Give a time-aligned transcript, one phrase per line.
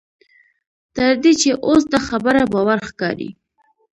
[0.95, 3.29] تر دې چې اوس دا خبره باوري ښکاري.